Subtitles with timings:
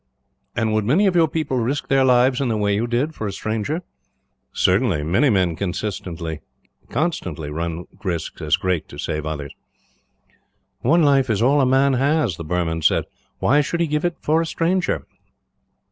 [0.55, 3.27] "And would many of your people risk their lives in the way you did, for
[3.27, 3.83] a stranger?"
[4.51, 5.03] "Certainly.
[5.03, 9.53] Many men constantly run risks as great to save others."
[10.79, 13.03] "One life is all a man has," the Burman said.
[13.37, 15.05] "Why should he give it for a stranger?"